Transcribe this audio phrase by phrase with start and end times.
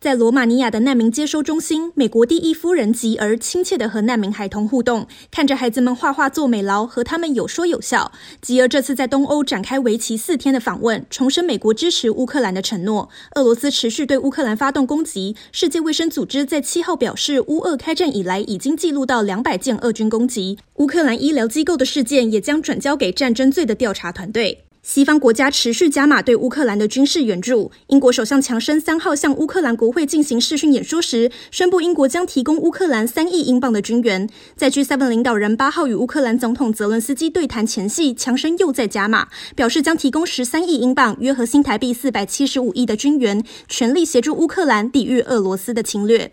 [0.00, 8.10] 在罗马尼亚的难民接收中心，美国第一夫人吉尔亲切地和难民孩童互动，看着孩子们画画做美劳，和他们有说有笑。
[8.40, 13.10] 吉尔这次在东欧展开为期四天的访问，重申美国支持乌克兰的承诺。
[13.34, 20.56] 俄罗斯持续对乌克兰发动攻击，世界卫生组织在七号表示，乌俄开战以来已经记录到两百件俄军攻击。
[20.76, 24.64] 乌克兰医疗机构的事件也将转交给战争罪的调查团队。
[24.92, 27.70] 西方国家持续加码对乌克兰的军事援助。
[27.86, 34.28] 英国首相强生三号向乌克兰国会进行视讯演说时，宣布英国将提供乌克兰三亿英镑的军援。
[34.56, 46.28] 在 G7 领导人八号与乌克兰总统泽伦斯基对谈前夕，强生又在加码，表示将提供十三亿英镑（约合新台币四百七十五亿）的军援，全力协助乌克兰抵御俄罗斯的侵略。